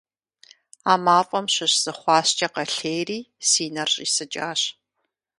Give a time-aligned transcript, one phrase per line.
[0.91, 4.61] А мафӀэм щыщ зы хъуаскӀэ къэлъейри си нэр щӀисыкӀащ.